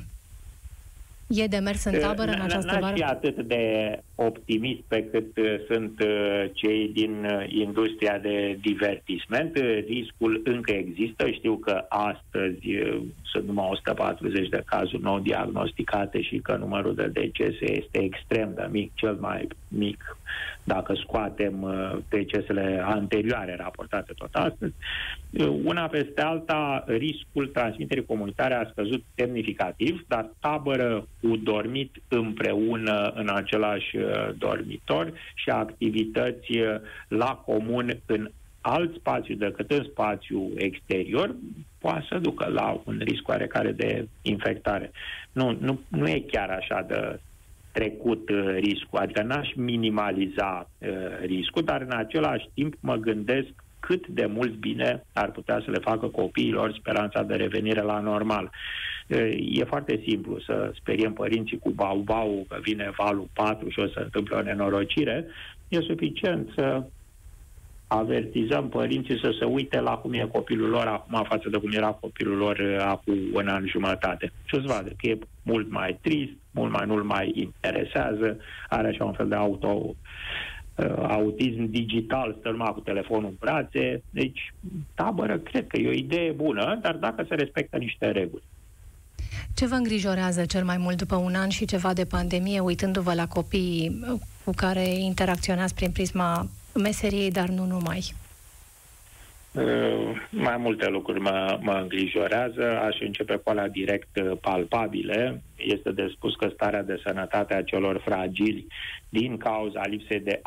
[1.29, 2.95] E de mers în tabără în această vară?
[2.97, 9.57] Nu atât de optimist pe cât uh, sunt uh, cei din uh, industria de divertisment.
[9.87, 11.31] Riscul încă există.
[11.31, 12.67] Știu că astăzi
[13.23, 18.69] sunt numai 140 de cazuri nou diagnosticate și că numărul de decese este extrem de
[18.71, 20.17] mic, cel mai mic
[20.65, 24.73] dacă scoatem uh, decesele anterioare raportate tot astăzi.
[25.39, 33.13] Uh, una peste alta, riscul transmiterii comunitare a scăzut semnificativ, dar tabără cu dormit împreună
[33.15, 36.59] în același uh, dormitor și activități
[37.09, 41.35] la comun în alt spațiu decât în spațiu exterior,
[41.79, 44.91] poate să ducă la un risc oarecare de infectare.
[45.33, 47.21] Nu, nu, nu e chiar așa de
[47.73, 50.89] trecut uh, riscul, adică n-aș minimaliza uh,
[51.25, 55.79] riscul, dar în același timp mă gândesc cât de mult bine ar putea să le
[55.79, 58.51] facă copiilor speranța de revenire la normal.
[59.09, 63.87] Uh, e foarte simplu să speriem părinții cu bau-bau că vine valul 4 și o
[63.87, 65.27] să întâmple o nenorocire.
[65.69, 66.83] E suficient să
[67.87, 71.91] avertizăm părinții să se uite la cum e copilul lor acum față de cum era
[71.91, 74.33] copilul lor uh, acum un an jumătate.
[74.45, 78.37] Și o să vadă că e mult mai trist, mult mai nu mai interesează,
[78.69, 79.95] are așa un fel de auto uh,
[81.09, 84.03] autism digital, stă numai cu telefonul în brațe.
[84.11, 84.55] Deci,
[84.95, 88.43] tabără, cred că e o idee bună, dar dacă se respectă niște reguli.
[89.55, 93.27] Ce vă îngrijorează cel mai mult după un an și ceva de pandemie, uitându-vă la
[93.27, 94.01] copiii
[94.45, 98.15] cu care interacționați prin prisma meseriei, dar nu numai?
[99.55, 102.79] Uh, mai multe lucruri mă, mă îngrijorează.
[102.79, 105.43] Aș începe cu alea direct uh, palpabile.
[105.57, 108.67] Este de spus că starea de sănătate a celor fragili
[109.09, 110.41] din cauza lipsei de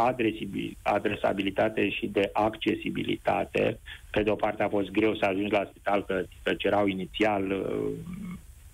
[0.84, 3.80] adresabilitate și de accesibilitate.
[4.12, 7.52] Pe de o parte a fost greu să ajungi la spital că, că cerau inițial
[7.52, 7.92] uh,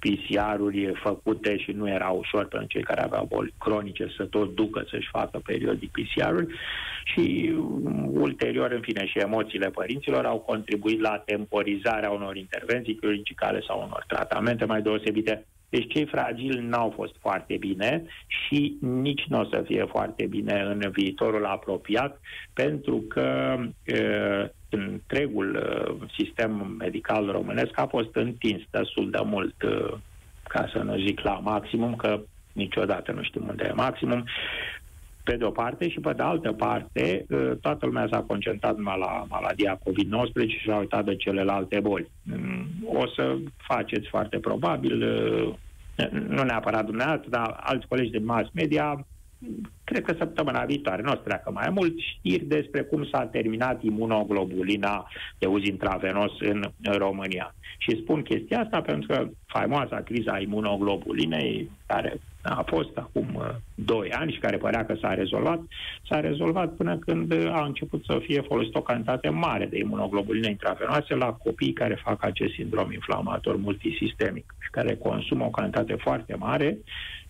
[0.04, 4.86] PCR-uri făcute și nu era ușor pentru cei care aveau boli cronice să tot ducă
[4.90, 6.54] să-și facă periodic PCR-uri
[7.04, 13.62] și um, ulterior, în fine, și emoțiile părinților au contribuit la temporizarea unor intervenții chirurgicale
[13.68, 15.46] sau unor tratamente mai deosebite.
[15.74, 20.62] Deci cei fragili n-au fost foarte bine și nici nu o să fie foarte bine
[20.62, 22.20] în viitorul apropiat,
[22.54, 29.94] pentru că uh, întregul uh, sistem medical românesc a fost întins destul de mult, uh,
[30.48, 34.26] ca să nu zic la maximum, că niciodată nu știm unde e maximum,
[35.24, 38.98] pe de o parte și pe de altă parte, uh, toată lumea s-a concentrat numai
[39.00, 42.12] la maladia COVID-19 și a uitat de celelalte boli.
[42.24, 45.54] Mm, o să faceți foarte probabil, uh,
[46.28, 49.06] nu neapărat dumneavoastră, dar alți colegi de mass media,
[49.84, 53.84] cred că săptămâna viitoare, nu o să treacă mai mult, știri despre cum s-a terminat
[53.84, 57.56] imunoglobulina de uz intravenos în România.
[57.78, 64.12] Și spun chestia asta pentru că faimoasa criza imunoglobulinei, care a fost acum uh, 2
[64.12, 65.60] ani și care părea că s-a rezolvat,
[66.10, 71.16] s-a rezolvat până când a început să fie folosit o cantitate mare de imunoglobuline intravenoase
[71.16, 76.78] la copii care fac acest sindrom inflamator multisistemic și care consumă o cantitate foarte mare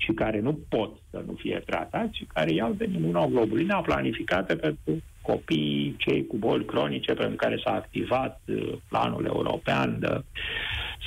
[0.04, 5.04] și care nu pot să nu fie tratați și care iau de imunoglobulina planificată pentru
[5.22, 10.24] copiii cei cu boli cronice pentru care s-a activat uh, planul european de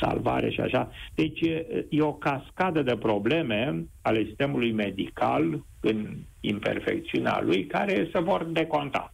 [0.00, 0.90] salvare și așa.
[1.14, 1.40] Deci
[1.88, 9.11] e o cascadă de probleme ale sistemului medical în imperfecțiunea lui care se vor deconta.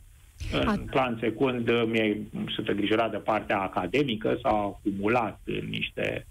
[0.53, 6.27] În plan secund, mi sunt îngrijorat de partea academică, s-au acumulat niște,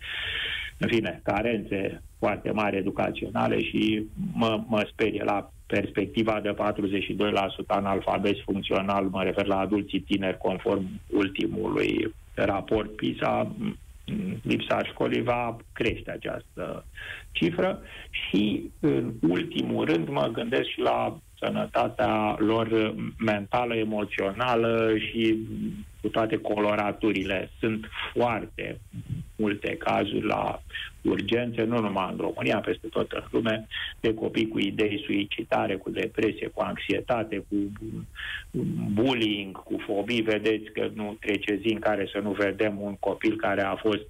[0.82, 6.56] în fine, carențe foarte mari educaționale și mă, mă sperie la perspectiva de 42%
[7.68, 13.56] analfabet funcțional, mă refer la adulții tineri conform ultimului raport PISA,
[14.42, 16.86] lipsa școlii va crește această
[17.32, 25.38] cifră și, în ultimul rând, mă gândesc și la sănătatea lor mentală, emoțională și
[26.02, 27.50] cu toate coloraturile.
[27.60, 28.80] Sunt foarte
[29.36, 30.62] multe cazuri la
[31.02, 33.68] urgențe, nu numai în România, peste tot în lume,
[34.00, 37.56] de copii cu idei suicitare, cu depresie, cu anxietate, cu
[38.94, 40.22] bullying, cu fobii.
[40.22, 44.08] Vedeți că nu trece zi în care să nu vedem un copil care a fost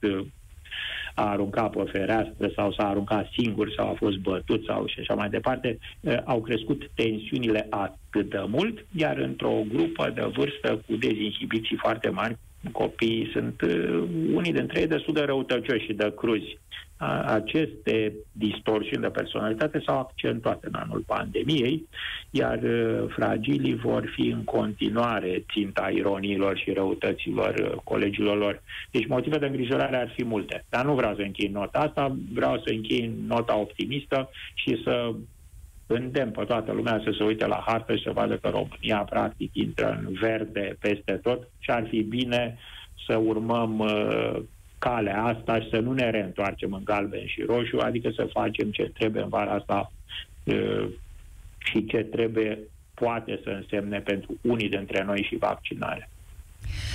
[1.15, 5.13] a aruncat pe fereastră sau s-a aruncat singur sau a fost bătut sau și așa
[5.13, 5.77] mai departe,
[6.25, 12.37] au crescut tensiunile atât de mult, iar într-o grupă de vârstă cu dezinhibiții foarte mari,
[12.71, 16.59] copiii sunt uh, unii dintre ei destul de răutăcioși și de cruzi.
[17.25, 21.87] Aceste distorsiuni de personalitate s-au accentuat în anul pandemiei,
[22.29, 28.61] iar uh, fragilii vor fi în continuare ținta ironiilor și răutăților uh, colegilor lor.
[28.91, 30.65] Deci motive de îngrijorare ar fi multe.
[30.69, 35.13] Dar nu vreau să închei nota asta, vreau să închei nota optimistă și să
[35.93, 39.49] îndemn pe toată lumea să se uite la hartă și să vadă că România practic
[39.53, 42.57] intră în verde peste tot și ar fi bine
[43.07, 44.41] să urmăm uh,
[44.79, 48.83] calea asta și să nu ne reîntoarcem în galben și roșu, adică să facem ce
[48.83, 49.91] trebuie în vara asta
[50.43, 50.87] uh,
[51.57, 52.59] și ce trebuie
[52.93, 56.10] poate să însemne pentru unii dintre noi și vaccinare.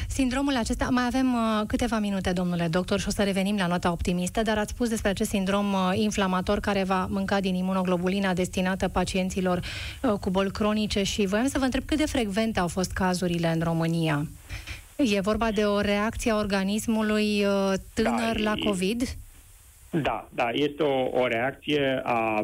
[0.09, 3.91] Sindromul acesta, mai avem uh, câteva minute, domnule doctor, și o să revenim la nota
[3.91, 8.89] optimistă, dar ați spus despre acest sindrom uh, inflamator care va mânca din imunoglobulina destinată
[8.89, 9.61] pacienților
[10.03, 13.53] uh, cu boli cronice și voiam să vă întreb cât de frecvente au fost cazurile
[13.53, 14.27] în România.
[14.97, 19.17] E vorba de o reacție a organismului uh, tânăr da, la COVID?
[20.03, 22.43] Da, da, este o, o reacție a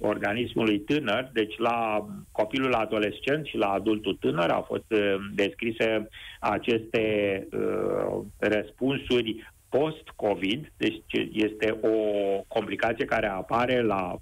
[0.00, 6.08] organismului tânăr, deci la copilul adolescent și la adultul tânăr au fost uh, descrise
[6.40, 11.88] aceste uh, răspunsuri post-COVID, deci este o
[12.48, 14.16] complicație care apare la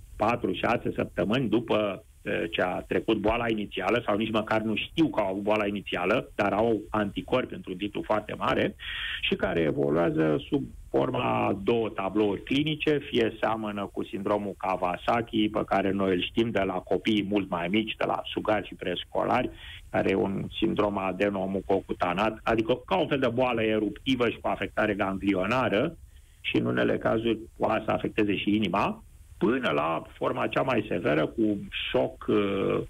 [0.90, 2.07] 4-6 săptămâni după uh,
[2.50, 6.52] ce a trecut boala inițială sau nici măcar nu știu că au boala inițială, dar
[6.52, 8.74] au anticorpi pentru un titlu foarte mare
[9.20, 15.90] și care evoluează sub forma două tablouri clinice, fie seamănă cu sindromul Kawasaki, pe care
[15.90, 19.50] noi îl știm de la copii mult mai mici, de la sugari și preșcolari,
[19.90, 24.94] care e un sindrom adenomucocutanat, adică ca un fel de boală eruptivă și cu afectare
[24.94, 25.96] ganglionară
[26.40, 29.02] și în unele cazuri poate să afecteze și inima,
[29.38, 31.58] până la forma cea mai severă cu
[31.90, 32.80] șoc uh,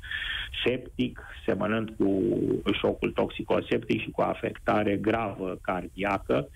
[0.64, 2.22] septic, semănând cu
[2.72, 6.48] șocul toxicoseptic și cu afectare gravă cardiacă.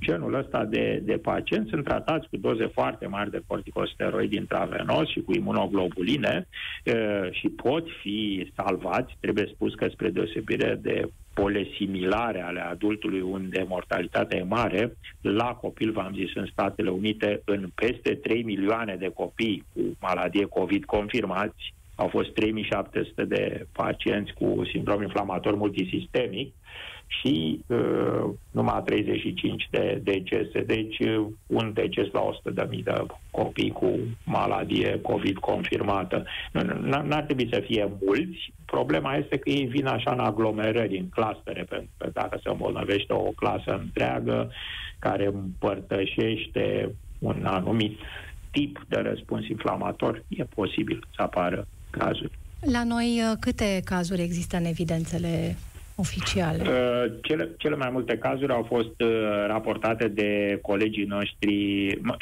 [0.00, 5.20] Genul ăsta de, de pacienți sunt tratați cu doze foarte mari de corticosteroidi intravenos și
[5.20, 6.48] cu imunoglobuline
[6.84, 6.94] e,
[7.30, 13.64] și pot fi salvați, trebuie spus că spre deosebire de pole similare ale adultului unde
[13.68, 19.08] mortalitatea e mare, la copil, v-am zis, în Statele Unite, în peste 3 milioane de
[19.08, 26.54] copii cu maladie COVID confirmați, au fost 3700 de pacienți cu sindrom inflamator multisistemic,
[27.08, 30.60] și uh, numai 35 de decese.
[30.60, 36.26] Deci uh, un deces la 100 de mii de copii cu maladie COVID confirmată.
[36.82, 38.52] N-ar trebui să fie mulți.
[38.64, 43.12] Problema este că ei vin așa în aglomerări, în clastere, pentru că dacă se îmbolnăvește
[43.12, 44.50] o clasă întreagă
[44.98, 47.98] care împărtășește un anumit
[48.50, 52.38] tip de răspuns inflamator, e posibil să apară cazuri.
[52.60, 55.56] La noi uh, câte cazuri există în evidențele
[56.00, 56.62] oficiale?
[56.62, 61.54] Uh, cele, cele mai multe cazuri au fost uh, raportate de colegii noștri,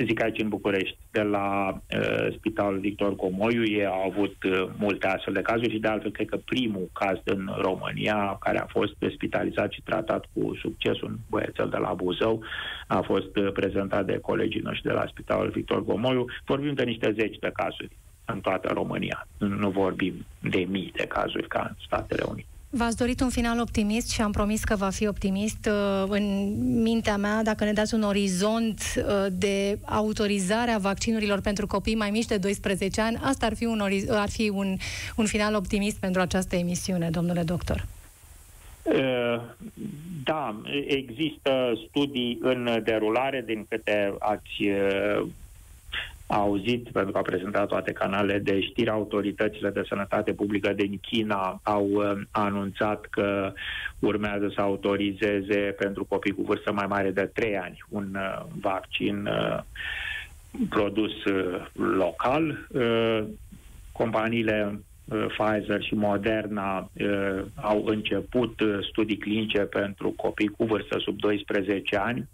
[0.07, 3.65] zic aici în București, de la uh, Spitalul Victor Comoiu.
[3.65, 7.19] Ei au avut uh, multe astfel de cazuri și de altfel cred că primul caz
[7.25, 12.43] în România care a fost spitalizat și tratat cu succes, un băiețel de la Buzău,
[12.87, 16.25] a fost uh, prezentat de colegii noștri de la Spitalul Victor Comoiu.
[16.45, 19.27] Vorbim de niște zeci de cazuri în toată România.
[19.39, 22.56] Nu vorbim de mii de cazuri ca în Statele Unite.
[22.77, 25.67] V-ați dorit un final optimist și am promis că va fi optimist.
[25.67, 31.67] Uh, în mintea mea, dacă ne dați un orizont uh, de autorizare a vaccinurilor pentru
[31.67, 34.77] copii mai mici de 12 ani, asta ar fi un, ar fi un,
[35.17, 37.87] un final optimist pentru această emisiune, domnule doctor.
[38.83, 39.43] Uh,
[40.25, 40.57] da,
[40.87, 44.63] există studii în derulare, din câte ați
[46.27, 50.99] a auzit, pentru că a prezentat toate canalele de știri, autoritățile de sănătate publică din
[51.01, 53.53] China au uh, anunțat că
[53.99, 59.27] urmează să autorizeze pentru copii cu vârstă mai mare de 3 ani un uh, vaccin
[59.27, 59.59] uh,
[60.69, 62.67] produs uh, local.
[62.69, 63.25] Uh,
[63.93, 70.99] companiile uh, Pfizer și Moderna uh, au început uh, studii clinice pentru copii cu vârstă
[70.99, 72.29] sub 12 ani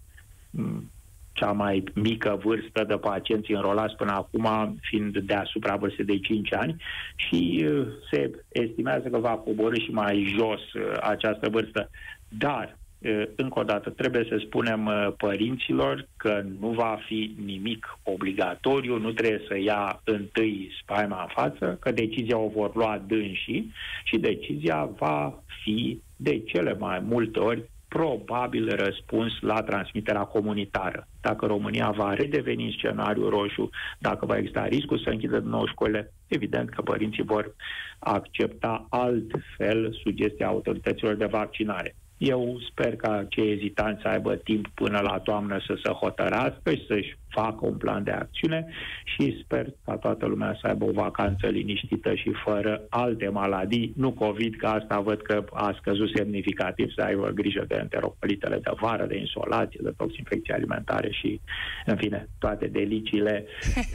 [0.50, 0.90] mm,
[1.32, 6.76] cea mai mică vârstă de pacienți înrolați până acum fiind deasupra vârstei de 5 ani
[7.16, 11.90] și uh, se estimează că va coborâ și mai jos uh, această vârstă.
[12.28, 18.98] Dar, uh, încă o dată, trebuie să spunem părinților că nu va fi nimic obligatoriu,
[18.98, 23.72] nu trebuie să ia întâi spaima în față, că decizia o vor lua dânsii
[24.04, 31.08] și decizia va fi de cele mai multe ori probabil răspuns la transmiterea comunitară.
[31.20, 35.66] Dacă România va redeveni în scenariu roșu, dacă va exista riscul să închidă din nou
[35.66, 37.54] școlile, evident că părinții vor
[37.98, 41.96] accepta altfel sugestia autorităților de vaccinare.
[42.24, 46.86] Eu sper ca cei ezitanți să aibă timp până la toamnă să se hotărască și
[46.86, 48.66] să-și facă un plan de acțiune
[49.04, 54.12] și sper ca toată lumea să aibă o vacanță liniștită și fără alte maladii, nu
[54.12, 59.06] COVID, că asta văd că a scăzut semnificativ, să aibă grijă de enterocolitele de vară,
[59.06, 61.40] de insolație, de toxinfecții alimentare și,
[61.86, 63.44] în fine, toate deliciile.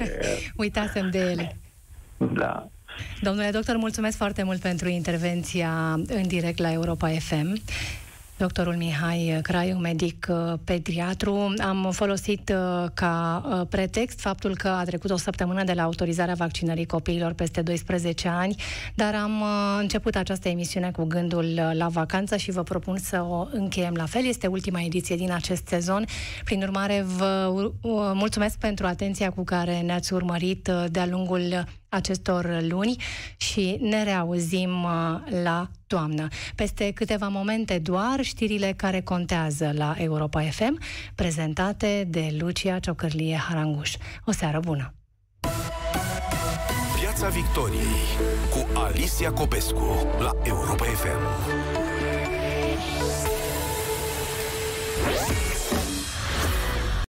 [0.64, 1.58] Uitasem de ele.
[2.34, 2.68] Da.
[3.22, 7.62] Domnule doctor, mulțumesc foarte mult pentru intervenția în direct la Europa FM.
[8.38, 14.84] Doctorul Mihai Craiu, medic uh, pediatru, am folosit uh, ca uh, pretext faptul că a
[14.84, 18.56] trecut o săptămână de la autorizarea vaccinării copiilor peste 12 ani,
[18.96, 19.44] dar am
[19.80, 24.26] început această emisiune cu gândul la vacanță și vă propun să o încheiem la fel.
[24.26, 26.06] Este ultima ediție din acest sezon.
[26.44, 27.52] Prin urmare, vă
[28.14, 32.96] mulțumesc pentru atenția cu care ne-ați urmărit de-a lungul acestor luni
[33.38, 34.90] și ne reauzim uh,
[35.44, 36.28] la toamnă.
[36.56, 40.80] Peste câteva momente doar știrile care contează la Europa FM,
[41.16, 43.94] prezentate de Lucia Ciocărlie Haranguș.
[44.26, 44.94] O seară bună!
[47.00, 48.06] Piața Victoriei
[48.50, 51.56] cu Alicia Copescu la Europa FM.